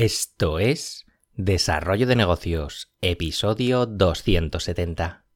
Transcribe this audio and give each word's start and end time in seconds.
Esto 0.00 0.58
es 0.58 1.04
Desarrollo 1.34 2.06
de 2.06 2.16
Negocios, 2.16 2.90
episodio 3.02 3.84
270. 3.84 5.26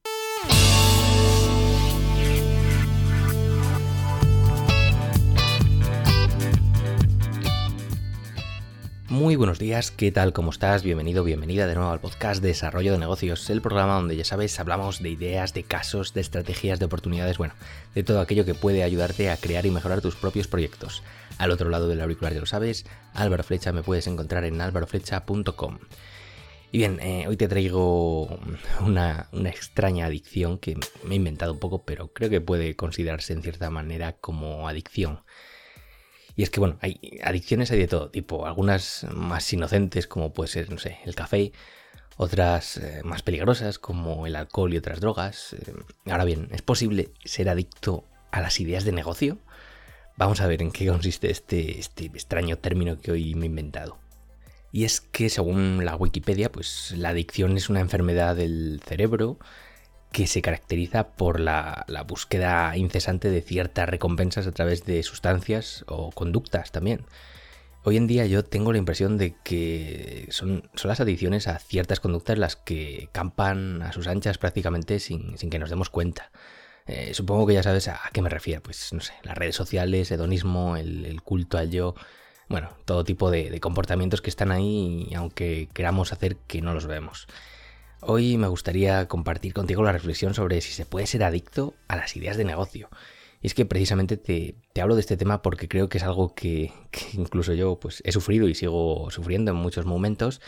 Muy 9.25 9.37
buenos 9.37 9.59
días, 9.59 9.91
¿qué 9.91 10.13
tal? 10.13 10.35
¿Cómo 10.35 10.51
estás? 10.51 10.83
Bienvenido, 10.83 11.25
bienvenida 11.25 11.67
de 11.67 11.75
nuevo 11.75 11.91
al 11.91 11.99
podcast 11.99 12.43
Desarrollo 12.43 12.93
de 12.93 12.99
Negocios, 12.99 13.49
el 13.49 13.63
programa 13.63 13.95
donde 13.95 14.19
ya 14.19 14.25
sabes, 14.27 14.61
hablamos 14.61 15.03
de 15.03 15.09
ideas, 15.09 15.55
de 15.55 15.63
casos, 15.63 16.13
de 16.13 16.21
estrategias, 16.21 16.79
de 16.79 16.85
oportunidades, 16.85 17.39
bueno, 17.39 17.55
de 17.95 18.03
todo 18.03 18.21
aquello 18.21 18.45
que 18.45 18.53
puede 18.53 18.83
ayudarte 18.83 19.31
a 19.31 19.39
crear 19.39 19.65
y 19.65 19.71
mejorar 19.71 20.03
tus 20.03 20.15
propios 20.15 20.47
proyectos. 20.47 21.03
Al 21.39 21.53
otro 21.53 21.71
lado 21.71 21.89
del 21.89 22.03
auricular 22.03 22.35
ya 22.35 22.41
lo 22.41 22.45
sabes, 22.45 22.85
Álvaro 23.15 23.45
Flecha 23.45 23.73
me 23.73 23.83
puedes 23.83 24.07
encontrar 24.09 24.45
en 24.45 24.61
álvaroflecha.com. 24.61 25.79
Y 26.71 26.77
bien, 26.77 27.01
eh, 27.01 27.25
hoy 27.27 27.39
te 27.39 27.49
traigo 27.49 28.25
una, 28.83 29.31
una 29.33 29.49
extraña 29.49 30.05
adicción 30.05 30.59
que 30.59 30.77
me 31.03 31.15
he 31.15 31.17
inventado 31.17 31.55
un 31.55 31.61
poco, 31.61 31.87
pero 31.87 32.13
creo 32.13 32.29
que 32.29 32.43
puede 32.43 32.77
considerarse 32.77 33.33
en 33.33 33.41
cierta 33.41 33.71
manera 33.71 34.17
como 34.21 34.69
adicción. 34.69 35.21
Y 36.37 36.43
es 36.43 36.51
que, 36.51 36.61
bueno, 36.61 36.79
hay 36.81 36.99
adicciones 37.23 37.71
hay 37.71 37.79
de 37.79 37.89
todo 37.89 38.11
tipo, 38.11 38.47
algunas 38.47 39.07
más 39.13 39.53
inocentes 39.53 40.07
como 40.07 40.33
puede 40.33 40.49
ser, 40.49 40.71
no 40.71 40.79
sé, 40.79 40.99
el 41.05 41.15
café, 41.15 41.53
otras 42.17 42.77
eh, 42.77 43.03
más 43.05 43.23
peligrosas 43.23 43.79
como 43.79 44.27
el 44.27 44.37
alcohol 44.37 44.73
y 44.75 44.77
otras 44.77 45.01
drogas. 45.01 45.55
Eh, 45.55 45.73
ahora 46.07 46.25
bien, 46.25 46.49
¿es 46.53 46.63
posible 46.63 47.11
ser 47.25 47.49
adicto 47.49 48.05
a 48.33 48.41
las 48.41 48.59
ideas 48.61 48.85
de 48.85 48.93
negocio? 48.93 49.39
Vamos 50.17 50.41
a 50.41 50.47
ver 50.47 50.63
en 50.63 50.71
qué 50.71 50.87
consiste 50.87 51.31
este, 51.31 51.79
este 51.79 52.07
extraño 52.07 52.59
término 52.59 53.01
que 53.01 53.13
hoy 53.13 53.35
me 53.35 53.47
he 53.47 53.49
inventado. 53.49 53.99
Y 54.71 54.85
es 54.85 55.01
que 55.01 55.29
según 55.29 55.85
la 55.85 55.95
Wikipedia, 55.95 56.51
pues 56.51 56.93
la 56.97 57.11
adicción 57.11 57.57
es 57.57 57.69
una 57.69 57.81
enfermedad 57.81 58.35
del 58.35 58.81
cerebro 58.85 59.39
que 60.15 60.29
se 60.29 60.43
caracteriza 60.43 61.09
por 61.09 61.41
la, 61.41 61.85
búsqueda 62.07 62.77
incesante 62.77 63.31
de 63.31 63.43
ciertas 63.43 63.89
recompensas 63.89 64.47
a 64.47 64.53
través 64.53 64.85
de 64.85 65.03
sustancias 65.03 65.85
o 65.89 66.13
conductas 66.13 66.71
también. 66.71 67.05
Hoy 67.83 67.97
en 67.97 68.07
día 68.07 68.25
yo 68.25 68.45
tengo 68.45 68.71
la 68.71 68.79
impresión 68.79 69.19
de 69.19 69.35
que 69.43 70.29
son, 70.31 70.71
son 70.77 70.89
las 70.91 71.01
adicciones 71.01 71.49
a 71.49 71.59
ciertas 71.59 71.99
conductas 71.99 72.39
las 72.39 72.55
que 72.55 73.09
campan 73.11 73.83
a 73.83 73.93
sus 73.93 74.07
anchas 74.07 74.39
prácticamente 74.39 75.01
sin, 75.01 75.35
que 75.37 75.59
nos 75.59 75.69
demos 75.69 75.91
cuenta. 75.91 76.31
Eh, 76.87 77.13
supongo 77.13 77.45
que 77.49 77.55
ya 77.55 77.65
sabes 77.65 77.89
a, 77.89 78.01
qué 78.13 78.23
me 78.23 78.29
refiero, 78.29 78.63
pues 78.63 78.93
no 78.93 79.01
sé, 79.01 79.15
las 79.25 79.37
redes 79.37 79.57
sociales, 79.57 80.13
hedonismo, 80.13 80.77
el, 80.77 81.21
culto 81.23 81.59
al 81.59 81.73
yo, 81.73 81.97
bueno, 82.49 82.71
todo 82.85 83.03
tipo 83.03 83.33
de, 83.33 83.51
de 83.51 83.59
comportamientos 83.59 84.23
que 84.23 84.31
están 84.31 84.53
ahí 84.53 85.11
aunque 85.17 85.69
queramos 85.75 86.13
hacer 86.13 86.37
que 86.37 86.63
no 86.63 86.73
los 86.73 86.87
vemos. 86.87 87.27
Hoy 88.07 88.37
me 88.37 88.49
gustaría 88.49 89.09
compartir 89.09 89.55
contigo 89.55 89.83
la 89.83 89.93
reflexión 89.93 90.35
sobre 90.35 90.61
si 90.61 90.73
se 90.73 90.85
puede 90.85 91.07
ser 91.07 91.25
adicto 91.25 91.73
a 91.89 91.97
las 91.97 92.15
ideas 92.17 92.37
de 92.37 92.45
negocio. 92.45 92.91
Y 93.41 93.47
es 93.47 93.55
que 93.55 93.65
precisamente 93.65 94.19
te, 94.19 94.57
hablo 94.79 94.95
de 94.95 95.01
este 95.01 95.17
tema 95.17 95.41
porque 95.41 95.69
creo 95.69 95.89
que 95.89 95.97
es 95.97 96.05
algo 96.05 96.35
que, 96.35 96.71
incluso 97.15 97.55
yo 97.55 97.81
pues, 97.81 98.03
he 98.05 98.13
sufrido 98.13 98.47
y 98.47 98.55
sigo 98.55 99.11
sufriendo 99.11 99.53
en 99.53 99.57
muchos 99.57 99.87
momentos. 99.87 100.43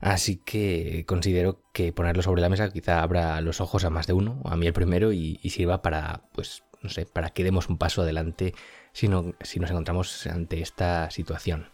Así 0.00 0.36
que 0.36 1.04
considero 1.06 1.60
que 1.74 1.92
ponerlo 1.92 2.22
sobre 2.22 2.40
la 2.40 2.48
mesa 2.48 2.70
quizá 2.70 3.02
abra 3.02 3.38
los 3.42 3.60
ojos 3.60 3.84
a 3.84 3.90
más 3.90 4.06
de 4.06 4.14
uno, 4.14 4.40
a 4.46 4.56
mí 4.56 4.66
el 4.66 4.72
primero, 4.72 5.12
y, 5.12 5.36
sirva 5.50 5.82
para, 5.82 6.22
pues, 6.32 6.64
no 6.80 6.88
sé, 6.88 7.04
para 7.04 7.30
que 7.30 7.44
demos 7.44 7.68
un 7.68 7.76
paso 7.76 8.00
adelante 8.00 8.54
si, 8.94 9.08
si 9.42 9.60
nos 9.60 9.70
encontramos 9.70 10.26
ante 10.26 10.62
esta 10.62 11.10
situación. 11.10 11.68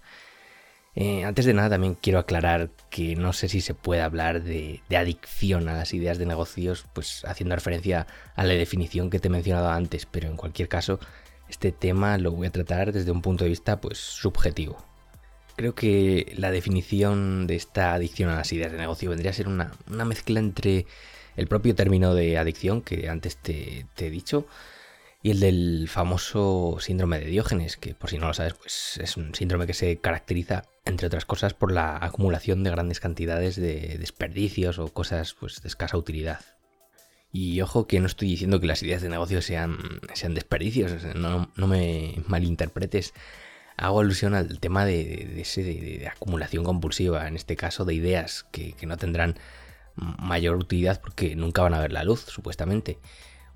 Eh, 1.01 1.25
antes 1.25 1.47
de 1.47 1.55
nada 1.55 1.71
también 1.71 1.95
quiero 1.95 2.19
aclarar 2.19 2.69
que 2.91 3.17
no 3.17 3.33
sé 3.33 3.49
si 3.49 3.63
se 3.63 3.73
puede 3.73 4.03
hablar 4.03 4.43
de, 4.43 4.83
adicción 4.95 5.67
a 5.71 5.73
las 5.73 5.95
ideas 5.95 6.19
de 6.19 6.27
negocios, 6.27 6.85
pues 6.93 7.25
haciendo 7.25 7.55
referencia 7.55 8.07
a 8.37 8.45
la 8.45 8.53
definición 8.53 9.09
que 9.09 9.19
te 9.19 9.29
he 9.29 9.31
mencionado 9.31 9.71
antes, 9.71 10.05
pero 10.05 10.29
en 10.29 10.37
cualquier 10.37 10.69
caso 10.69 11.01
este 11.49 11.73
tema 11.73 12.19
lo 12.19 12.33
voy 12.33 12.49
a 12.49 12.53
tratar 12.53 12.93
desde 12.93 13.13
un 13.13 13.23
punto 13.23 13.45
de 13.45 13.51
vista 13.51 13.81
pues 13.81 13.97
subjetivo. 13.97 14.77
Creo 15.57 15.75
que 15.75 16.35
la 16.37 16.51
definición 16.51 17.47
de 17.47 17.57
esta 17.57 17.95
adicción 17.95 18.29
a 18.29 18.37
las 18.37 18.53
ideas 18.53 18.71
de 18.71 18.77
negocio 18.77 19.09
vendría 19.09 19.31
a 19.31 19.35
ser 19.35 19.49
una, 19.49 19.73
mezcla 19.87 20.39
entre 20.39 20.85
el 21.35 21.47
propio 21.47 21.75
término 21.75 22.15
de 22.15 22.37
adicción 22.37 22.83
que 22.83 23.09
antes 23.09 23.39
te 23.39 23.87
he 23.97 24.11
dicho, 24.11 24.45
y 25.23 25.31
el 25.31 25.41
del 25.41 25.89
famoso 25.89 26.79
síndrome 26.81 27.19
de 27.19 27.27
Diógenes, 27.27 27.77
que 27.77 27.95
por 27.95 28.09
si 28.09 28.19
no 28.19 28.29
lo 28.29 28.35
sabes, 28.35 28.55
pues 28.55 28.99
es 29.03 29.17
un 29.17 29.35
síndrome 29.35 29.67
que 29.67 29.75
se 29.75 29.99
caracteriza, 29.99 30.65
entre 30.87 31.09
otras 31.09 31.27
cosas, 31.27 31.53
por 31.53 31.73
la 31.73 31.99
acumulación 32.03 32.65
de 32.65 32.71
grandes 32.71 33.01
cantidades 33.01 33.57
de 33.57 33.99
desperdicios 33.99 34.79
o 34.79 34.89
cosas 34.89 35.35
pues, 35.35 35.61
de 35.61 35.69
escasa 35.69 35.99
utilidad. 35.99 36.41
Y 37.33 37.61
ojo 37.61 37.87
que 37.87 38.01
no 38.01 38.07
estoy 38.07 38.29
diciendo 38.29 38.61
que 38.61 38.67
las 38.67 38.83
ideas 38.83 39.03
de 39.03 39.11
negocio 39.11 39.43
sean, 39.43 39.79
sean 40.15 40.35
desperdicios, 40.35 40.93
no, 41.15 41.51
me 41.57 42.17
malinterpretes. 42.27 43.13
Hago 43.77 44.01
alusión 44.01 44.35
al 44.35 44.59
tema 44.59 44.85
de, 44.85 45.45
de, 45.57 46.09
acumulación 46.09 46.65
compulsiva, 46.65 47.29
en 47.29 47.37
este 47.37 47.57
caso 47.57 47.85
de 47.85 47.95
ideas 47.95 48.47
que, 48.51 48.73
que 48.73 48.87
no 48.87 48.97
tendrán 48.97 49.39
mayor 49.95 50.57
utilidad 50.57 51.01
porque 51.01 51.37
nunca 51.37 51.63
van 51.63 51.75
a 51.75 51.81
ver 51.81 51.93
la 51.93 52.05
luz, 52.05 52.25
supuestamente. 52.27 52.99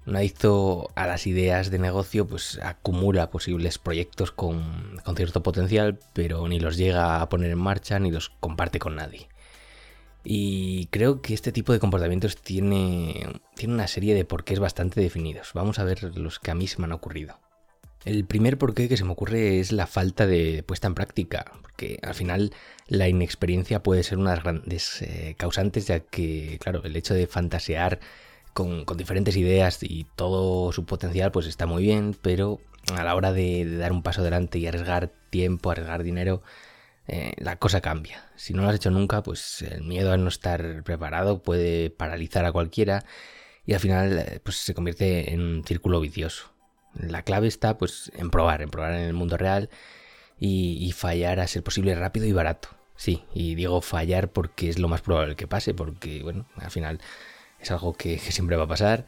Un 0.06 0.16
adicto 0.16 0.91
a 0.97 1.06
las 1.06 1.26
ideas 1.26 1.70
de 1.70 1.78
negocio 1.78 2.26
pues 2.26 2.60
acumula 2.62 3.31
posibles 3.31 3.78
proyectos 3.78 4.32
con, 4.32 5.00
cierto 5.16 5.42
potencial, 5.42 5.98
pero 6.12 6.47
ni 6.47 6.60
los 6.60 6.76
llega 6.76 7.22
a 7.22 7.28
poner 7.28 7.50
en 7.50 7.59
marcha 7.59 7.98
ni 7.98 8.10
los 8.10 8.28
comparte 8.41 8.78
con 8.78 8.97
nadie. 8.97 9.28
Y 10.22 10.87
creo 10.87 11.22
que 11.22 11.34
este 11.34 11.53
tipo 11.53 11.72
de 11.72 11.78
comportamientos 11.78 12.37
tiene, 12.37 13.26
tiene 13.54 13.75
una 13.75 13.87
serie 13.87 14.14
de 14.14 14.25
porqués 14.25 14.59
bastante 14.59 15.00
definidos. 15.00 15.53
Vamos 15.54 15.78
a 15.78 15.84
ver 15.84 16.16
los 16.16 16.38
que 16.38 16.50
a 16.50 16.54
mí 16.54 16.66
se 16.66 16.78
me 16.78 16.84
han 16.84 16.93
ocurrido. 16.93 17.38
El 18.04 18.26
primer 18.26 18.59
porqué 18.59 18.88
que 18.88 18.98
se 18.98 19.04
me 19.04 19.12
ocurre 19.12 19.60
es 19.60 19.72
la 19.72 19.87
falta 19.87 20.26
de 20.26 20.62
puesta 20.62 20.87
en 20.87 20.94
práctica, 20.94 21.53
porque 21.62 21.98
al 22.03 22.14
final 22.14 22.53
la 22.87 23.09
inexperiencia 23.09 23.82
puede 23.82 24.03
ser 24.03 24.19
una 24.19 24.31
de 24.31 24.37
las 24.37 24.44
grandes 24.44 25.03
eh, 25.03 25.34
causantes, 25.38 25.87
ya 25.87 26.00
que, 26.00 26.59
claro, 26.60 26.82
el 26.84 26.97
hecho 26.97 27.14
de 27.14 27.26
fantasear 27.26 28.00
con, 28.54 28.87
diferentes 28.97 29.37
ideas 29.37 29.82
y 29.82 30.06
todo 30.16 30.72
su 30.72 30.87
potencial 30.87 31.32
pues 31.32 31.47
está 31.47 31.66
muy 31.66 31.82
bien, 31.82 32.16
pero 32.22 32.60
a 32.97 33.04
la 33.04 33.15
hora 33.15 33.32
de, 33.32 33.76
dar 33.76 33.92
un 33.92 34.03
paso 34.03 34.22
adelante 34.22 34.59
y 34.59 34.66
arriesgar 34.66 35.10
tiempo, 35.31 35.70
arriesgar 35.70 36.03
dinero, 36.03 36.42
eh, 37.09 37.32
la 37.37 37.56
cosa 37.56 37.81
cambia. 37.82 38.31
Si 38.37 38.54
no 38.54 38.62
lo 38.62 38.69
has 38.69 38.76
hecho 38.76 38.91
nunca, 38.91 39.22
pues 39.22 39.62
el 39.62 39.82
miedo 39.82 40.12
a 40.12 40.16
no 40.16 40.28
estar 40.28 40.82
preparado 40.84 41.43
puede 41.43 41.91
paralizar 41.91 42.44
a 42.47 42.53
cualquiera 42.53 43.04
y 43.66 43.75
al 43.75 43.81
final 43.81 44.19
eh, 44.19 44.41
pues 44.43 44.56
se 44.56 44.75
convierte 44.75 45.32
en 45.34 45.41
un 45.43 45.64
círculo 45.64 46.00
vicioso. 46.00 46.50
La 46.94 47.22
clave 47.22 47.48
está 47.48 47.76
pues 47.76 48.12
en 48.14 48.31
probar, 48.31 48.62
en 48.62 48.70
probar 48.70 48.93
en 48.93 49.03
el 49.03 49.14
mundo 49.14 49.37
real 49.37 49.69
y, 50.38 50.78
y 50.81 50.93
fallar 50.93 51.41
a 51.41 51.48
ser 51.48 51.64
posible 51.64 51.94
rápido 51.97 52.26
y 52.26 52.32
barato. 52.32 52.69
Sí, 52.97 53.25
y 53.34 53.56
digo 53.56 53.81
fallar 53.81 54.31
porque 54.31 54.69
es 54.69 54.78
lo 54.78 54.88
más 54.88 55.00
probable 55.03 55.34
que 55.34 55.48
pase, 55.48 55.75
porque 55.75 56.22
bueno, 56.22 56.47
al 56.56 56.70
final 56.70 57.00
es 57.64 57.70
algo 57.70 57.94
que, 57.94 58.19
siempre 58.19 58.56
va 58.56 58.64
a 58.64 58.69
pasar. 58.69 59.06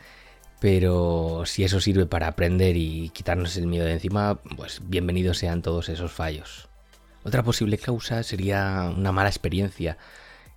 Pero 0.60 1.42
si 1.44 1.64
eso 1.64 1.80
sirve 1.80 2.06
para 2.06 2.28
aprender 2.28 2.76
y 2.76 3.10
quitarnos 3.10 3.56
el 3.56 3.66
miedo 3.66 3.84
de 3.84 3.92
encima, 3.92 4.40
pues 4.56 4.80
bienvenidos 4.82 5.38
sean 5.38 5.62
todos 5.62 5.88
esos 5.90 6.12
fallos. 6.12 6.68
Otra 7.24 7.42
posible 7.42 7.76
causa 7.78 8.22
sería 8.22 8.90
una 8.96 9.12
mala 9.12 9.28
experiencia. 9.28 9.98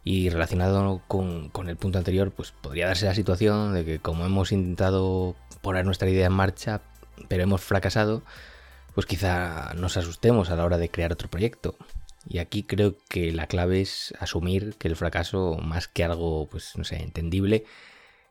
Y 0.06 0.30
relacionado 0.30 1.02
con, 1.08 1.50
con, 1.50 1.68
el 1.68 1.76
punto 1.76 1.98
anterior, 1.98 2.32
pues 2.32 2.52
podría 2.52 2.88
darse 2.88 3.06
la 3.06 3.14
situación 3.14 3.74
de 3.74 3.84
que 3.84 4.00
como 4.00 4.26
hemos 4.26 4.54
intentado 4.54 5.36
poner 5.62 5.86
nuestra 5.86 6.10
idea 6.10 6.28
en 6.28 6.34
marcha, 6.34 6.82
pero 7.28 7.44
hemos 7.44 7.62
fracasado, 7.62 8.24
pues 8.96 9.06
quizá 9.06 9.74
nos 9.76 9.98
asustemos 9.98 10.50
a 10.50 10.56
la 10.56 10.64
hora 10.64 10.78
de 10.78 10.90
crear 10.90 11.12
otro 11.12 11.30
proyecto. 11.30 11.76
Y 12.28 12.38
aquí 12.38 12.64
creo 12.64 12.96
que 13.10 13.32
la 13.32 13.48
clave 13.48 13.82
es 13.82 14.14
asumir 14.20 14.76
que 14.78 14.88
el 14.88 14.96
fracaso, 14.96 15.58
más 15.62 15.88
que 15.88 16.04
algo, 16.04 16.48
pues 16.50 16.78
no 16.78 16.84
sé, 16.84 16.98
entendible, 16.98 17.66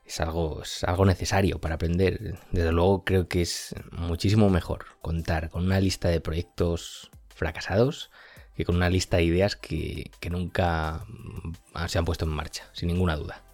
es 0.08 0.20
algo, 0.20 0.62
es 0.62 0.84
algo 0.84 1.04
necesario 1.04 1.60
para 1.60 1.76
aprender. 1.76 2.38
Desde 2.50 2.72
luego 2.72 3.04
creo 3.04 3.28
que 3.28 3.42
es 3.42 3.74
muchísimo 3.92 4.48
mejor 4.48 4.86
contar 5.00 5.50
con 5.50 5.64
una 5.66 5.80
lista 5.80 6.08
de 6.08 6.20
proyectos 6.20 7.10
fracasados 7.28 8.10
que 8.56 8.64
con 8.64 8.74
una 8.74 8.90
lista 8.90 9.18
de 9.18 9.24
ideas 9.24 9.54
que, 9.54 10.10
que 10.18 10.30
nunca 10.30 11.06
se 11.86 11.98
han 11.98 12.04
puesto 12.04 12.24
en 12.24 12.32
marcha, 12.32 12.64
sin 12.72 12.88
ninguna 12.88 13.14
duda. 13.14 13.44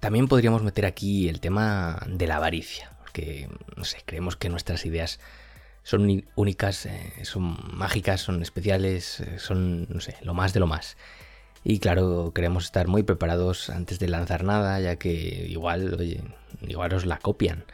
También 0.00 0.26
podríamos 0.26 0.62
meter 0.62 0.86
aquí 0.86 1.28
el 1.28 1.40
tema 1.40 2.00
de 2.06 2.26
la 2.26 2.36
avaricia, 2.36 2.96
porque 2.98 3.50
no 3.76 3.84
sé, 3.84 3.98
creemos 4.06 4.36
que 4.36 4.48
nuestras 4.48 4.86
ideas 4.86 5.20
son 5.82 6.24
únicas, 6.34 6.86
eh, 6.86 7.12
son 7.24 7.58
mágicas, 7.76 8.20
son 8.20 8.40
especiales, 8.40 9.20
eh, 9.20 9.38
son, 9.38 9.86
no 9.90 10.00
sé, 10.00 10.16
lo 10.22 10.34
más 10.34 10.54
de 10.54 10.60
lo 10.60 10.66
más. 10.66 10.96
Y 11.68 11.80
claro, 11.80 12.32
queremos 12.34 12.64
estar 12.64 12.88
muy 12.88 13.02
preparados 13.02 13.68
antes 13.68 13.98
de 13.98 14.08
lanzar 14.08 14.42
nada, 14.42 14.80
ya 14.80 14.96
que 14.96 15.10
igual, 15.50 15.96
oye, 16.00 16.22
igual 16.66 16.94
os 16.94 17.04
la 17.04 17.18
copian. 17.18 17.66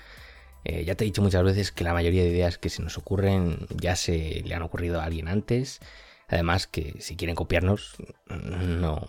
Eh, 0.64 0.84
ya 0.84 0.96
te 0.96 1.04
he 1.04 1.06
dicho 1.06 1.22
muchas 1.22 1.44
veces 1.44 1.70
que 1.70 1.84
la 1.84 1.92
mayoría 1.92 2.24
de 2.24 2.30
ideas 2.30 2.58
que 2.58 2.70
se 2.70 2.82
nos 2.82 2.98
ocurren 2.98 3.68
ya 3.70 3.94
se 3.94 4.42
le 4.44 4.52
han 4.52 4.62
ocurrido 4.62 5.00
a 5.00 5.04
alguien 5.04 5.28
antes. 5.28 5.78
Además 6.26 6.66
que 6.66 6.96
si 6.98 7.14
quieren 7.14 7.36
copiarnos, 7.36 7.94
no, 8.26 9.06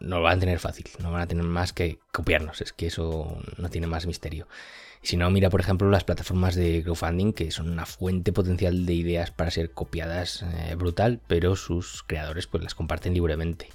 no 0.00 0.16
lo 0.16 0.22
van 0.22 0.38
a 0.38 0.40
tener 0.40 0.58
fácil, 0.58 0.86
no 0.98 1.12
van 1.12 1.22
a 1.22 1.28
tener 1.28 1.44
más 1.44 1.72
que 1.72 2.00
copiarnos, 2.10 2.60
es 2.60 2.72
que 2.72 2.88
eso 2.88 3.40
no 3.56 3.68
tiene 3.68 3.86
más 3.86 4.06
misterio. 4.06 4.48
Si 5.00 5.16
no, 5.16 5.30
mira 5.30 5.48
por 5.48 5.60
ejemplo 5.60 5.88
las 5.90 6.02
plataformas 6.02 6.56
de 6.56 6.82
crowdfunding, 6.82 7.34
que 7.34 7.52
son 7.52 7.70
una 7.70 7.86
fuente 7.86 8.32
potencial 8.32 8.84
de 8.84 8.94
ideas 8.94 9.30
para 9.30 9.52
ser 9.52 9.70
copiadas 9.70 10.42
eh, 10.42 10.74
brutal, 10.74 11.20
pero 11.28 11.54
sus 11.54 12.02
creadores 12.02 12.48
pues 12.48 12.64
las 12.64 12.74
comparten 12.74 13.14
libremente. 13.14 13.68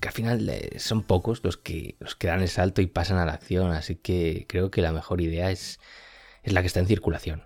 Que 0.00 0.08
al 0.08 0.14
final 0.14 0.48
eh, 0.48 0.78
son 0.78 1.02
pocos 1.02 1.42
los 1.44 1.56
que, 1.56 1.96
los 2.00 2.16
que 2.16 2.26
dan 2.26 2.42
el 2.42 2.48
salto 2.48 2.82
y 2.82 2.86
pasan 2.86 3.18
a 3.18 3.24
la 3.26 3.32
acción, 3.32 3.70
así 3.70 3.94
que 3.94 4.46
creo 4.48 4.70
que 4.70 4.82
la 4.82 4.92
mejor 4.92 5.20
idea 5.20 5.50
es, 5.50 5.78
es 6.42 6.52
la 6.52 6.62
que 6.62 6.66
está 6.66 6.80
en 6.80 6.86
circulación. 6.86 7.44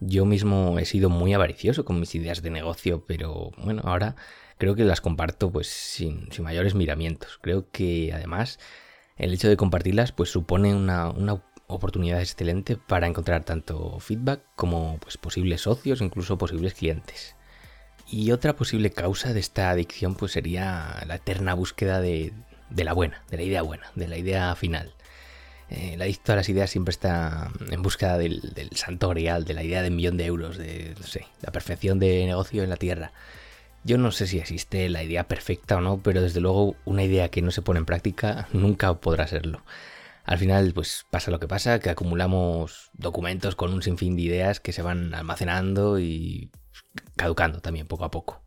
Yo 0.00 0.24
mismo 0.24 0.78
he 0.78 0.86
sido 0.86 1.10
muy 1.10 1.34
avaricioso 1.34 1.84
con 1.84 2.00
mis 2.00 2.14
ideas 2.14 2.42
de 2.42 2.50
negocio, 2.50 3.04
pero 3.06 3.50
bueno, 3.58 3.82
ahora 3.84 4.16
creo 4.58 4.74
que 4.74 4.84
las 4.84 5.00
comparto 5.00 5.52
pues 5.52 5.68
sin, 5.68 6.28
mayores 6.40 6.74
miramientos. 6.74 7.38
Creo 7.42 7.70
que 7.70 8.12
además 8.12 8.58
el 9.16 9.32
hecho 9.34 9.48
de 9.48 9.56
compartirlas 9.56 10.12
pues 10.12 10.30
supone 10.30 10.74
una, 10.74 11.10
una 11.10 11.42
oportunidad 11.66 12.20
excelente 12.20 12.76
para 12.76 13.06
encontrar 13.06 13.44
tanto 13.44 13.98
feedback 14.00 14.42
como 14.56 14.98
pues, 15.00 15.18
posibles 15.18 15.62
socios, 15.62 16.00
incluso 16.00 16.38
posibles 16.38 16.74
clientes. 16.74 17.36
Y 18.08 18.32
otra 18.32 18.54
posible 18.54 18.90
causa 18.90 19.32
de 19.32 19.40
esta 19.40 19.70
adicción 19.70 20.14
pues 20.14 20.32
sería 20.32 21.02
la 21.06 21.16
eterna 21.16 21.54
búsqueda 21.54 22.00
de, 22.00 22.32
la 22.76 22.92
buena, 22.92 23.24
de 23.30 23.36
la 23.38 23.42
idea 23.42 23.62
buena, 23.62 23.90
de 23.94 24.08
la 24.08 24.18
idea 24.18 24.54
final. 24.54 24.92
Eh, 25.70 25.94
el 25.94 26.02
adicto 26.02 26.32
a 26.32 26.36
las 26.36 26.48
ideas 26.48 26.70
siempre 26.70 26.92
está 26.92 27.50
en 27.70 27.82
búsqueda 27.82 28.18
del, 28.18 28.42
santo 28.72 29.08
grial, 29.08 29.44
de 29.44 29.54
la 29.54 29.62
idea 29.62 29.82
de 29.82 29.88
un 29.88 29.96
millón 29.96 30.16
de 30.16 30.26
euros, 30.26 30.58
de 30.58 30.94
la 31.40 31.52
perfección 31.52 31.98
de 31.98 32.26
negocio 32.26 32.62
en 32.62 32.70
la 32.70 32.76
tierra. 32.76 33.12
Yo 33.84 33.98
no 33.98 34.12
sé 34.12 34.26
si 34.26 34.38
existe 34.38 34.88
la 34.88 35.02
idea 35.02 35.28
perfecta 35.28 35.76
o 35.76 35.80
no, 35.80 36.02
pero 36.02 36.22
desde 36.22 36.40
luego 36.40 36.76
una 36.84 37.04
idea 37.04 37.28
que 37.28 37.42
no 37.42 37.50
se 37.50 37.62
pone 37.62 37.78
en 37.80 37.86
práctica 37.86 38.48
nunca 38.52 38.94
podrá 38.94 39.26
serlo. 39.26 39.62
Al 40.24 40.38
final, 40.38 40.72
pues 40.72 41.04
pasa 41.10 41.30
lo 41.30 41.38
que 41.38 41.48
pasa, 41.48 41.80
que 41.80 41.90
acumulamos 41.90 42.90
documentos 42.94 43.56
con 43.56 43.74
un 43.74 43.82
sinfín 43.82 44.16
de 44.16 44.22
ideas 44.22 44.58
que 44.58 44.72
se 44.72 44.80
van 44.80 45.14
almacenando 45.14 45.98
y 45.98 46.50
caducando 47.16 47.60
también 47.60 47.86
poco 47.86 48.04
a 48.04 48.10
poco. 48.10 48.42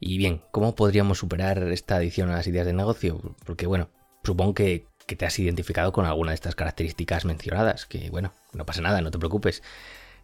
Y 0.00 0.18
bien, 0.18 0.42
¿cómo 0.50 0.74
podríamos 0.74 1.18
superar 1.18 1.62
esta 1.72 1.96
adicción 1.96 2.30
a 2.30 2.36
las 2.36 2.46
ideas 2.46 2.66
de 2.66 2.72
negocio? 2.72 3.20
Porque 3.44 3.66
bueno, 3.66 3.90
supongo 4.22 4.54
que, 4.54 4.86
te 5.06 5.26
has 5.26 5.38
identificado 5.38 5.92
con 5.92 6.06
alguna 6.06 6.30
de 6.30 6.36
estas 6.36 6.54
características 6.54 7.26
mencionadas, 7.26 7.84
que 7.84 8.10
bueno, 8.10 8.32
no 8.54 8.64
pasa 8.64 8.80
nada, 8.80 9.02
no 9.02 9.10
te 9.10 9.18
preocupes. 9.18 9.62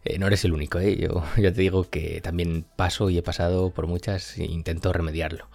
Eh, 0.03 0.17
no 0.17 0.25
eres 0.25 0.43
el 0.43 0.53
único, 0.53 0.79
¿eh? 0.79 0.97
yo 0.97 1.23
ya 1.37 1.53
te 1.53 1.61
digo 1.61 1.89
que 1.89 2.21
también 2.21 2.65
paso 2.75 3.09
y 3.09 3.17
he 3.17 3.23
pasado 3.23 3.71
por 3.71 3.87
muchas 3.87 4.37
e 4.37 4.45
intento 4.45 4.91
remediarlo. 4.91 5.47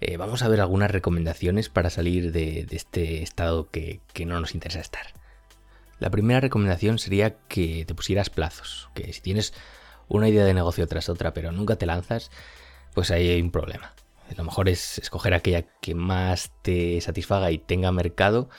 Eh, 0.00 0.16
vamos 0.16 0.42
a 0.42 0.48
ver 0.48 0.60
algunas 0.60 0.90
recomendaciones 0.90 1.68
para 1.68 1.90
salir 1.90 2.32
de, 2.32 2.66
este 2.70 3.22
estado 3.22 3.70
que, 3.70 4.00
no 4.26 4.40
nos 4.40 4.54
interesa 4.54 4.80
estar. 4.80 5.06
La 5.98 6.10
primera 6.10 6.40
recomendación 6.40 6.98
sería 6.98 7.36
que 7.48 7.84
te 7.86 7.94
pusieras 7.94 8.30
plazos, 8.30 8.88
que 8.94 9.12
si 9.12 9.20
tienes 9.20 9.52
una 10.10 10.28
idea 10.28 10.44
de 10.44 10.52
negocio 10.52 10.86
tras 10.86 11.08
otra 11.08 11.32
pero 11.32 11.52
nunca 11.52 11.76
te 11.76 11.86
lanzas, 11.86 12.30
pues 12.94 13.10
ahí 13.10 13.30
hay 13.30 13.40
un 13.40 13.50
problema. 13.50 13.94
Lo 14.36 14.44
mejor 14.44 14.68
es 14.68 14.98
escoger 14.98 15.32
aquella 15.32 15.62
que 15.80 15.94
más 15.94 16.52
te 16.62 17.00
satisfaga 17.00 17.50
y 17.50 17.58
tenga 17.58 17.90
mercado 17.90 18.50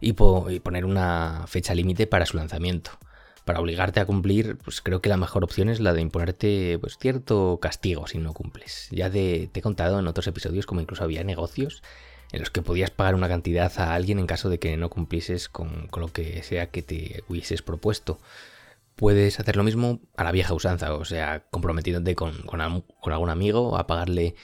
y 0.00 0.14
poner 0.14 0.84
una 0.84 1.44
fecha 1.46 1.74
límite 1.74 2.06
para 2.06 2.26
su 2.26 2.36
lanzamiento 2.36 2.98
para 3.44 3.60
obligarte 3.60 4.00
a 4.00 4.06
cumplir, 4.06 4.56
pues 4.58 4.80
creo 4.80 5.00
que 5.00 5.08
la 5.08 5.16
mejor 5.16 5.44
opción 5.44 5.68
es 5.68 5.80
la 5.80 5.92
de 5.92 6.00
imponerte 6.00 6.78
pues, 6.80 6.96
cierto 6.98 7.58
castigo 7.60 8.06
si 8.06 8.18
no 8.18 8.32
cumples. 8.32 8.88
Ya 8.90 9.10
te 9.10 9.50
he 9.52 9.62
contado 9.62 9.98
en 9.98 10.06
otros 10.06 10.26
episodios 10.26 10.66
como 10.66 10.80
incluso 10.80 11.02
había 11.02 11.24
negocios 11.24 11.82
en 12.30 12.40
los 12.40 12.50
que 12.50 12.62
podías 12.62 12.90
pagar 12.90 13.14
una 13.14 13.28
cantidad 13.28 13.70
a 13.78 13.94
alguien 13.94 14.18
en 14.18 14.26
caso 14.26 14.48
de 14.48 14.58
que 14.58 14.76
no 14.76 14.88
cumplieses 14.90 15.48
con, 15.48 15.88
lo 15.94 16.08
que 16.08 16.42
sea 16.42 16.70
que 16.70 16.82
te 16.82 17.24
hubieses 17.28 17.62
propuesto. 17.62 18.18
Puedes 18.96 19.40
hacer 19.40 19.56
lo 19.56 19.64
mismo 19.64 20.00
a 20.16 20.24
la 20.24 20.32
vieja 20.32 20.54
usanza, 20.54 20.94
o 20.94 21.04
sea, 21.04 21.44
comprometiéndote 21.50 22.14
con, 22.14 22.34
algún 23.04 23.30
amigo 23.30 23.76
a 23.76 23.86
pagarle 23.86 24.34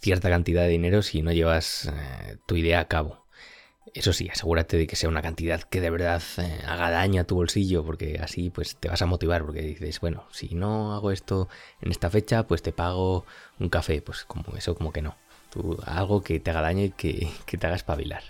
cierta 0.00 0.28
cantidad 0.28 0.62
de 0.62 0.68
dinero 0.68 1.02
si 1.02 1.22
no 1.22 1.32
llevas 1.32 1.86
eh, 1.86 2.36
tu 2.46 2.56
idea 2.56 2.80
a 2.80 2.88
cabo. 2.88 3.26
Eso 3.94 4.12
sí, 4.12 4.28
asegúrate 4.28 4.76
de 4.76 4.86
que 4.86 4.96
sea 4.96 5.08
una 5.08 5.22
cantidad 5.22 5.62
que 5.62 5.80
de 5.80 5.90
verdad 5.90 6.22
eh, 6.38 6.60
haga 6.66 6.90
daño 6.90 7.22
a 7.22 7.24
tu 7.24 7.36
bolsillo, 7.36 7.84
porque 7.84 8.20
así 8.22 8.50
pues 8.50 8.76
te 8.76 8.88
vas 8.88 9.00
a 9.00 9.06
motivar, 9.06 9.44
porque 9.44 9.62
dices, 9.62 10.00
bueno, 10.00 10.26
si 10.30 10.54
no 10.54 10.94
hago 10.94 11.12
esto 11.12 11.48
en 11.80 11.90
esta 11.92 12.10
fecha, 12.10 12.46
pues 12.46 12.62
te 12.62 12.72
pago 12.72 13.24
un 13.58 13.68
café, 13.68 14.02
pues 14.02 14.24
como 14.24 14.56
eso 14.56 14.74
como 14.74 14.92
que 14.92 15.02
no. 15.02 15.16
Tú, 15.50 15.78
algo 15.86 16.22
que 16.22 16.40
te 16.40 16.50
haga 16.50 16.60
daño 16.60 16.84
y 16.84 16.90
que, 16.90 17.30
te 17.46 17.66
haga 17.66 17.76
espabilar. 17.76 18.22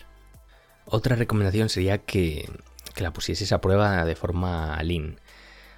Otra 0.84 1.16
recomendación 1.16 1.68
sería 1.68 1.98
que, 1.98 2.48
que 2.94 3.02
la 3.02 3.12
pusieses 3.12 3.50
a 3.52 3.60
prueba 3.60 4.04
de 4.04 4.14
forma 4.14 4.80
lean. 4.84 5.18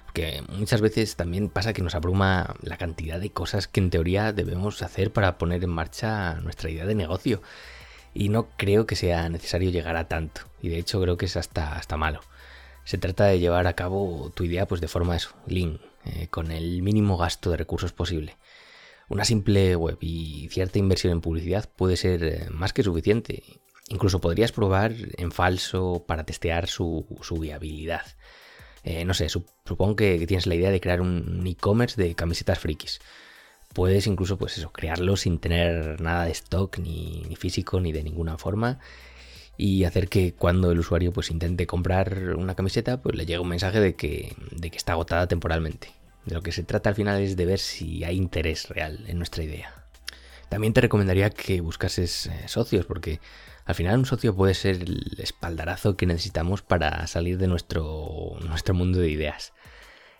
Porque 0.09 0.41
muchas 0.57 0.81
veces 0.81 1.15
también 1.15 1.49
pasa 1.49 1.71
que 1.71 1.83
nos 1.83 1.93
abruma 1.93 2.55
la 2.63 2.77
cantidad 2.77 3.19
de 3.19 3.29
cosas 3.29 3.67
que 3.67 3.79
en 3.79 3.91
teoría 3.91 4.33
debemos 4.33 4.81
hacer 4.81 5.13
para 5.13 5.37
poner 5.37 5.63
en 5.63 5.69
marcha 5.69 6.33
nuestra 6.41 6.71
idea 6.71 6.87
de 6.87 6.95
negocio 6.95 7.43
y 8.15 8.29
no 8.29 8.47
creo 8.57 8.87
que 8.87 8.95
sea 8.95 9.29
necesario 9.29 9.69
llegar 9.69 9.95
a 9.97 10.07
tanto, 10.07 10.41
y 10.63 10.69
de 10.69 10.79
hecho 10.79 10.99
creo 10.99 11.15
que 11.15 11.27
es 11.27 11.37
hasta, 11.37 11.75
hasta 11.75 11.95
malo. 11.95 12.21
Se 12.85 12.97
trata 12.97 13.25
de 13.25 13.37
llevar 13.37 13.67
a 13.67 13.73
cabo 13.73 14.31
tu 14.33 14.45
idea 14.45 14.67
pues 14.67 14.81
de 14.81 14.87
forma 14.87 15.15
eso, 15.15 15.29
lean, 15.45 15.79
eh, 16.05 16.27
con 16.27 16.49
el 16.49 16.81
mínimo 16.81 17.15
gasto 17.15 17.51
de 17.51 17.57
recursos 17.57 17.93
posible. 17.93 18.35
Una 19.09 19.25
simple 19.25 19.75
web 19.75 19.99
y 20.01 20.49
cierta 20.49 20.79
inversión 20.79 21.13
en 21.13 21.21
publicidad 21.21 21.69
puede 21.75 21.97
ser 21.97 22.23
eh, 22.23 22.47
más 22.49 22.73
que 22.73 22.81
suficiente. 22.81 23.43
Incluso 23.89 24.19
podrías 24.19 24.51
probar 24.51 24.95
en 25.17 25.31
falso 25.31 26.03
para 26.07 26.23
testear 26.23 26.67
su, 26.67 27.05
viabilidad. 27.39 28.07
Eh, 28.83 29.05
no 29.05 29.13
sé, 29.13 29.27
supongo 29.29 29.95
que 29.95 30.25
tienes 30.25 30.47
la 30.47 30.55
idea 30.55 30.71
de 30.71 30.79
crear 30.79 31.01
un 31.01 31.45
e-commerce 31.45 32.01
de 32.01 32.15
camisetas 32.15 32.59
frikis 32.59 32.99
puedes 33.73 34.07
incluso 34.07 34.37
pues 34.37 34.57
eso, 34.57 34.71
crearlo 34.71 35.15
sin 35.15 35.39
tener 35.39 36.01
nada 36.01 36.25
de 36.25 36.31
stock 36.31 36.77
ni, 36.79 37.23
físico 37.37 37.79
ni 37.79 37.91
de 37.91 38.03
ninguna 38.03 38.37
forma 38.37 38.79
y 39.57 39.83
hacer 39.83 40.07
que 40.07 40.33
cuando 40.33 40.71
el 40.71 40.79
usuario 40.79 41.11
pues 41.11 41.31
intente 41.31 41.67
comprar 41.67 42.35
una 42.35 42.55
camiseta 42.55 43.01
pues 43.01 43.15
le 43.15 43.25
llegue 43.25 43.39
un 43.39 43.49
mensaje 43.49 43.79
de 43.79 43.95
que, 43.95 44.35
de 44.51 44.71
que 44.71 44.77
está 44.77 44.93
agotada 44.93 45.27
temporalmente. 45.27 45.91
De 46.25 46.35
lo 46.35 46.41
que 46.41 46.51
se 46.51 46.63
trata 46.63 46.89
al 46.89 46.95
final 46.95 47.21
es 47.21 47.35
de 47.35 47.45
ver 47.45 47.59
si 47.59 48.03
hay 48.03 48.17
interés 48.17 48.69
real 48.69 49.05
en 49.07 49.17
nuestra 49.17 49.43
idea. 49.43 49.73
También 50.49 50.73
te 50.73 50.81
recomendaría 50.81 51.29
que 51.29 51.61
buscases 51.61 52.27
eh, 52.27 52.47
socios 52.47 52.85
porque 52.85 53.19
al 53.69 53.75
final 53.75 53.99
un 53.99 54.05
socio 54.07 54.35
puede 54.35 54.55
ser 54.55 54.77
el 54.77 55.15
espaldarazo 55.19 55.95
que 55.95 56.07
necesitamos 56.07 56.63
para 56.63 57.05
salir 57.05 57.37
de 57.37 57.45
nuestro, 57.45 58.35
nuestro 58.41 58.73
mundo 58.73 58.97
de 58.97 59.11
ideas. 59.11 59.53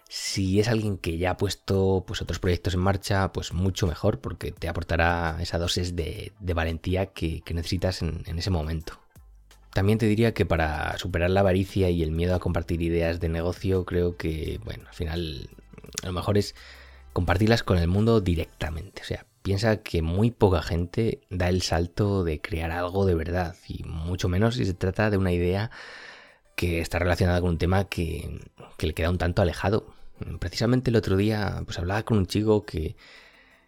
Si 0.08 0.60
es 0.60 0.68
alguien 0.68 1.00
que 1.00 1.18
ya 1.18 1.32
ha 1.32 1.38
puesto 1.38 2.04
pues, 2.06 2.22
otros 2.22 2.38
proyectos 2.38 2.76
en 2.76 2.82
marcha, 2.82 3.34
pues 3.34 3.52
mucho 3.52 3.88
mejor, 3.88 4.22
porque 4.22 4.52
te 4.52 4.70
aportará 4.70 5.36
esa 5.42 5.58
dosis 5.58 5.96
de, 5.96 6.32
valentía 6.40 7.08
que, 7.08 7.42
necesitas 7.52 8.04
en, 8.04 8.22
ese 8.38 8.52
momento. 8.52 9.00
También 9.74 9.98
te 9.98 10.06
diría 10.06 10.36
que 10.36 10.46
para 10.46 10.96
superar 11.00 11.32
la 11.32 11.40
avaricia 11.40 11.90
y 11.90 12.04
el 12.04 12.12
miedo 12.12 12.36
a 12.36 12.40
compartir 12.40 12.84
ideas 12.84 13.20
de 13.20 13.30
negocio, 13.30 13.84
creo 13.84 14.16
que, 14.16 14.60
bueno, 14.64 14.84
al 14.88 14.94
final 14.94 15.50
lo 16.04 16.14
mejor 16.14 16.38
es 16.38 16.54
compartirlas 17.14 17.64
con 17.64 17.80
el 17.80 17.88
mundo 17.88 18.22
directamente. 18.22 19.02
O 19.02 19.06
sea, 19.06 19.26
piensa 19.50 19.78
que 19.78 20.04
muy 20.04 20.30
poca 20.30 20.62
gente 20.62 21.22
da 21.32 21.50
el 21.50 21.64
salto 21.64 22.24
de 22.24 22.40
crear 22.40 22.70
algo 22.70 23.08
de 23.08 23.16
verdad, 23.16 23.56
y 23.68 23.84
mucho 23.84 24.30
menos 24.30 24.54
si 24.54 24.64
se 24.64 24.76
trata 24.76 25.10
de 25.10 25.18
una 25.18 25.32
idea 25.32 25.72
que 26.56 26.82
está 26.82 27.00
relacionada 27.00 27.42
con 27.42 27.50
un 27.50 27.58
tema 27.58 27.86
que, 27.86 28.42
que 28.78 28.86
le 28.86 28.94
queda 28.94 29.10
un 29.10 29.18
tanto 29.18 29.42
alejado. 29.42 29.88
Precisamente 30.38 30.92
el 30.92 30.98
otro 30.98 31.18
día 31.18 31.64
pues 31.66 31.80
hablaba 31.80 32.04
con 32.04 32.20
un 32.20 32.28
chico 32.28 32.64
que 32.64 32.96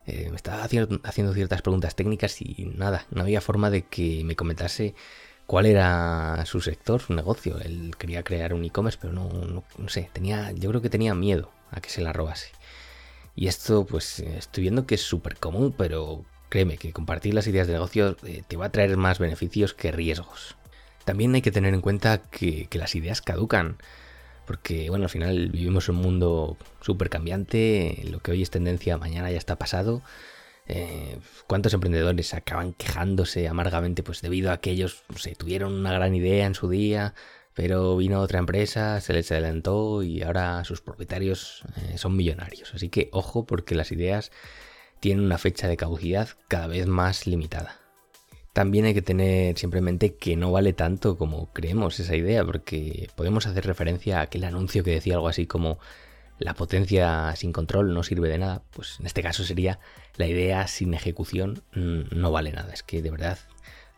eh, 0.06 0.28
me 0.30 0.36
estaba 0.36 0.64
haciendo, 0.64 1.34
ciertas 1.34 1.64
preguntas 1.64 1.96
técnicas 1.96 2.40
y 2.44 2.72
nada, 2.76 3.08
no 3.10 3.24
había 3.24 3.42
forma 3.42 3.72
de 3.72 3.82
que 3.82 4.24
me 4.24 4.36
comentase 4.36 4.94
cuál 5.48 5.66
era 5.66 6.46
su 6.46 6.62
sector, 6.62 7.02
su 7.02 7.16
negocio. 7.16 7.58
Él 7.60 7.96
quería 7.98 8.22
crear 8.22 8.54
un 8.54 8.64
e-commerce, 8.66 9.00
pero 9.02 9.14
no, 9.14 9.64
no, 9.80 9.90
sé, 9.90 10.12
tenía, 10.14 10.52
yo 10.52 10.70
creo 10.70 10.82
que 10.84 10.92
tenía 10.92 11.16
miedo 11.16 11.50
a 11.72 11.82
que 11.82 11.90
se 11.90 12.04
la 12.04 12.14
robase. 12.14 12.52
Y 13.36 13.48
esto 13.48 13.86
pues 13.86 14.20
estoy 14.20 14.64
viendo 14.64 14.86
que 14.86 14.96
es 14.96 15.02
súper 15.02 15.38
común, 15.38 15.74
pero 15.78 16.26
créeme 16.50 16.78
que 16.78 16.92
compartir 16.92 17.34
las 17.34 17.48
ideas 17.48 17.68
de 17.68 17.74
negocio 17.74 18.18
eh, 18.24 18.44
te 18.48 18.58
va 18.58 18.66
a 18.66 18.72
traer 18.72 18.98
más 18.98 19.20
beneficios 19.20 19.74
que 19.74 19.92
riesgos. 19.92 20.58
También 21.06 21.34
hay 21.34 21.42
que 21.42 21.52
tener 21.52 21.74
en 21.74 21.82
cuenta 21.82 22.22
que, 22.30 22.68
que 22.68 22.78
las 22.78 22.96
ideas 22.96 23.22
caducan 23.22 23.78
porque 24.46 24.90
bueno, 24.90 25.06
al 25.06 25.10
final 25.10 25.50
vivimos 25.50 25.88
un 25.88 25.96
mundo 25.96 26.58
súper 26.82 27.10
cambiante, 27.10 28.04
lo 28.10 28.20
que 28.20 28.32
hoy 28.32 28.42
es 28.42 28.50
tendencia, 28.50 28.98
mañana 28.98 29.32
ya 29.32 29.38
está 29.38 29.58
pasado. 29.58 30.02
Eh, 30.68 31.20
¿Cuántos 31.48 31.74
emprendedores 31.74 32.34
acaban 32.34 32.74
quejándose 32.74 33.48
amargamente 33.48 34.04
pues 34.04 34.22
debido 34.22 34.52
a 34.52 34.58
que 34.60 34.72
ellos 34.72 35.04
no 35.10 35.36
tuvieron 35.38 35.74
una 35.74 35.94
gran 35.94 36.14
idea 36.16 36.46
en 36.46 36.56
su 36.56 36.70
día, 36.70 37.14
pero 37.54 37.98
vino 37.98 38.20
otra 38.22 38.40
empresa, 38.40 39.02
se 39.02 39.14
les 39.14 39.32
adelantó 39.32 40.04
y 40.04 40.22
ahora 40.22 40.64
sus 40.64 40.82
propietarios 40.82 41.64
eh, 41.78 41.98
son 41.98 42.16
millonarios? 42.16 42.74
Así 42.74 42.90
que 42.90 43.10
ojo 43.12 43.46
porque 43.46 43.76
las 43.76 43.92
ideas 43.92 44.32
tienen 45.00 45.26
una 45.26 45.38
fecha 45.38 45.68
de 45.68 45.78
caducidad 45.78 46.30
cada 46.48 46.68
vez 46.68 46.88
más 46.88 47.28
limitada. 47.28 47.80
También 48.54 48.86
hay 48.86 48.94
que 48.94 49.02
tener 49.02 49.58
simplemente 49.58 50.16
que 50.16 50.36
no 50.36 50.52
vale 50.52 50.74
tanto 50.74 51.18
como 51.18 51.52
creemos 51.54 52.00
esa 52.00 52.16
idea, 52.16 52.44
porque 52.44 53.10
podemos 53.16 53.48
hacer 53.48 53.66
referencia 53.66 54.20
a 54.20 54.24
aquel 54.24 54.44
anuncio 54.44 54.84
que 54.84 54.92
decía 54.92 55.16
algo 55.16 55.30
así 55.30 55.48
como 55.48 55.80
la 56.38 56.54
potencia 56.54 57.34
sin 57.36 57.54
control 57.54 57.94
no 57.94 58.04
sirve 58.04 58.28
de 58.28 58.40
nada, 58.40 58.64
pues 58.72 59.00
en 59.00 59.06
este 59.06 59.22
caso 59.22 59.44
sería 59.44 59.80
la 60.16 60.28
idea 60.28 60.68
sin 60.68 60.94
ejecución 60.94 61.64
mm, 61.74 62.16
no 62.16 62.32
vale 62.32 62.52
nada. 62.52 62.74
Es 62.74 62.84
que 62.84 63.02
de 63.02 63.12
verdad, 63.12 63.38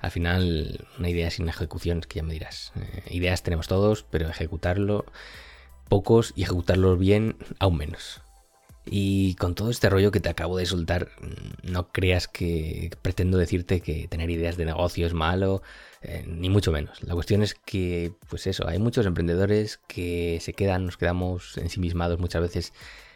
al 0.04 0.12
final 0.12 0.86
una 1.00 1.10
idea 1.10 1.32
sin 1.32 1.48
ejecución, 1.48 2.00
es 2.00 2.08
que 2.08 2.18
ya 2.20 2.24
me 2.24 2.34
dirás, 2.34 2.74
eh, 2.76 3.04
ideas 3.10 3.42
tenemos 3.42 3.68
todos, 3.68 4.04
pero 4.04 4.30
ejecutarlo 4.30 5.06
pocos 5.88 6.34
y 6.36 6.44
ejecutarlos 6.44 7.00
bien 7.00 7.38
aún 7.60 7.78
menos. 7.78 8.22
Y 8.86 9.36
con 9.36 9.56
todo 9.56 9.70
este 9.70 9.90
rollo 9.90 10.12
que 10.12 10.20
te 10.20 10.28
acabo 10.28 10.58
de 10.58 10.66
soltar, 10.66 11.08
no 11.64 11.88
creas 11.94 12.28
que 12.28 12.92
pretendo 13.02 13.38
decirte 13.38 13.80
que 13.80 14.10
tener 14.10 14.30
ideas 14.30 14.58
de 14.58 14.66
negocio 14.66 15.08
es 15.08 15.14
malo, 15.14 15.64
eh, 16.02 16.26
ni 16.28 16.50
mucho 16.50 16.74
menos. 16.74 17.02
La 17.02 17.14
cuestión 17.14 17.42
es 17.42 17.54
que, 17.54 18.12
pues 18.30 18.46
eso, 18.46 18.68
hay 18.68 18.80
muchos 18.80 19.06
emprendedores 19.06 19.80
que 19.88 20.40
se 20.42 20.52
quedan, 20.52 20.86
nos 20.86 20.98
quedamos 20.98 21.58
ensimismados 21.58 22.20
muchas 22.20 22.42
veces 22.42 22.74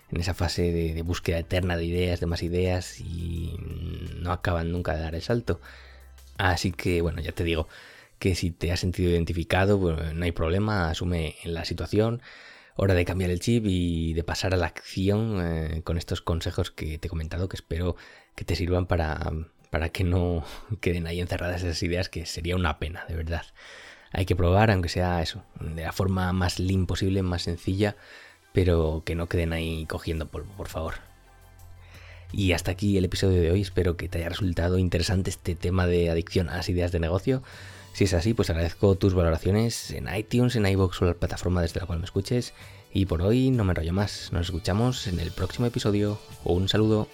en 0.09 0.21
esa 0.21 0.33
fase 0.33 0.71
de, 0.71 1.01
búsqueda 1.01 1.39
eterna 1.39 1.75
de 1.75 1.83
ideas, 1.83 2.21
de 2.21 2.27
más 2.27 2.43
ideas, 2.43 3.01
y 3.01 3.57
no 4.21 4.31
acaban 4.31 4.71
nunca 4.71 4.95
de 4.95 5.01
dar 5.01 5.15
el 5.15 5.21
salto. 5.21 5.59
Así 6.37 6.71
que, 6.71 7.01
bueno, 7.01 7.21
ya 7.21 7.31
te 7.31 7.43
digo 7.43 7.67
que 8.19 8.35
si 8.35 8.51
te 8.51 8.71
has 8.71 8.79
sentido 8.79 9.11
identificado, 9.11 9.79
pues, 9.79 10.13
no 10.13 10.25
hay 10.25 10.31
problema, 10.31 10.89
asume 10.89 11.35
en 11.43 11.53
la 11.53 11.65
situación 11.65 12.21
hora 12.77 12.93
de 12.93 13.05
cambiar 13.05 13.31
el 13.31 13.39
chip 13.39 13.65
y 13.65 14.13
de 14.13 14.23
pasar 14.23 14.53
a 14.53 14.57
la 14.57 14.67
acción 14.67 15.39
eh, 15.41 15.81
con 15.83 15.97
estos 15.97 16.21
consejos 16.21 16.71
que 16.71 16.97
te 16.99 17.07
he 17.07 17.09
comentado, 17.09 17.49
que 17.49 17.57
espero 17.57 17.95
que 18.35 18.45
te 18.45 18.55
sirvan 18.55 18.85
para, 18.85 19.31
para 19.71 19.89
que 19.89 20.03
no 20.03 20.45
queden 20.81 21.07
ahí 21.07 21.19
encerradas 21.19 21.63
esas 21.63 21.81
ideas, 21.83 22.07
que 22.09 22.25
sería 22.25 22.55
una 22.55 22.79
pena, 22.79 23.05
de 23.07 23.15
verdad. 23.15 23.45
Hay 24.13 24.25
que 24.25 24.35
probar, 24.35 24.71
aunque 24.71 24.89
sea 24.89 25.21
eso, 25.21 25.43
de 25.59 25.83
la 25.83 25.91
forma 25.91 26.31
más 26.33 26.59
lean 26.59 26.85
posible, 26.85 27.23
más 27.23 27.43
sencilla, 27.43 27.95
pero 28.53 29.03
que 29.05 29.15
no 29.15 29.27
queden 29.27 29.53
ahí 29.53 29.85
cogiendo 29.85 30.27
polvo, 30.27 30.51
por 30.55 30.69
favor. 30.69 30.95
Y 32.31 32.51
hasta 32.51 32.71
aquí 32.71 32.97
el 32.97 33.05
episodio 33.05 33.41
de 33.41 33.51
hoy, 33.51 33.61
espero 33.61 33.95
que 33.95 34.09
te 34.09 34.19
haya 34.19 34.29
resultado 34.29 34.77
interesante 34.77 35.29
este 35.29 35.55
tema 35.55 35.87
de 35.87 36.09
adicción 36.09 36.49
a 36.49 36.57
las 36.57 36.69
ideas 36.69 36.91
de 36.91 36.99
negocio. 36.99 37.41
Si 37.93 38.03
es 38.03 38.13
así, 38.13 38.33
pues 38.33 38.49
agradezco 38.49 38.95
tus 38.95 39.13
valoraciones 39.13 39.91
en 39.91 40.13
iTunes, 40.13 40.55
en 40.55 40.67
iVoox 40.67 41.01
o 41.01 41.05
la 41.05 41.13
plataforma 41.13 41.61
desde 41.61 41.79
la 41.79 41.85
cual 41.85 41.99
me 41.99 42.05
escuches. 42.05 42.53
Y 42.93 43.05
por 43.05 43.21
hoy 43.21 43.49
no 43.49 43.63
me 43.63 43.71
enrollo 43.71 43.93
más. 43.93 44.31
Nos 44.31 44.47
escuchamos 44.47 45.07
en 45.07 45.19
el 45.19 45.31
próximo 45.31 45.65
episodio. 45.65 46.19
Un 46.43 46.69
saludo. 46.69 47.07